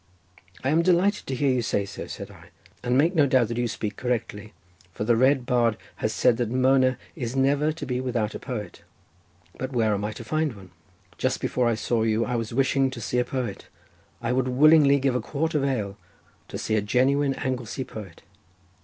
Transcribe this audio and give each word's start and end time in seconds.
"I 0.63 0.69
am 0.71 0.81
delighted 0.81 1.27
to 1.27 1.35
hear 1.35 1.51
you 1.51 1.61
say 1.61 1.85
so," 1.85 2.07
said 2.07 2.31
I, 2.31 2.49
"and 2.81 2.97
make 2.97 3.13
no 3.13 3.27
doubt 3.27 3.49
that 3.49 3.57
you 3.59 3.67
speak 3.67 3.97
correctly, 3.97 4.51
for 4.91 5.03
the 5.03 5.15
Red 5.15 5.45
Bard 5.45 5.77
has 5.97 6.11
said 6.11 6.37
that 6.37 6.49
Mona 6.49 6.97
is 7.15 7.35
never 7.35 7.71
to 7.73 7.85
be 7.85 8.01
without 8.01 8.33
a 8.33 8.39
poet—but 8.39 9.71
where 9.73 9.93
am 9.93 10.03
I 10.03 10.11
to 10.13 10.23
find 10.23 10.55
one? 10.55 10.71
Just 11.19 11.39
before 11.39 11.67
I 11.67 11.75
saw 11.75 12.01
you 12.01 12.25
I 12.25 12.35
was 12.35 12.51
wishing 12.51 12.89
to 12.89 12.99
see 12.99 13.19
a 13.19 13.23
poet; 13.25 13.67
I 14.23 14.31
would 14.31 14.47
willingly 14.47 14.97
give 14.99 15.13
a 15.13 15.21
quart 15.21 15.53
of 15.53 15.63
ale 15.63 15.97
to 16.47 16.57
see 16.57 16.75
a 16.75 16.81
genuine 16.81 17.35
Anglesey 17.35 17.83
poet." 17.83 18.23